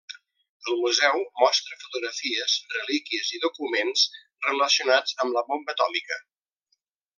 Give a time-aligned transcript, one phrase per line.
[0.69, 4.07] El museu mostra fotografies, relíquies i documents
[4.49, 6.23] relacionats amb la bomba atòmica.